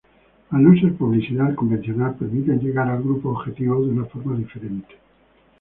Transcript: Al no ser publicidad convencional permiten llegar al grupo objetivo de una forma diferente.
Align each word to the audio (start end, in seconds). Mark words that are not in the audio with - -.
Al 0.49 0.63
no 0.63 0.73
ser 0.79 0.95
publicidad 0.95 1.53
convencional 1.53 2.15
permiten 2.15 2.59
llegar 2.59 2.89
al 2.89 3.03
grupo 3.03 3.29
objetivo 3.29 3.85
de 3.85 3.91
una 3.91 4.05
forma 4.05 4.35
diferente. 4.35 4.95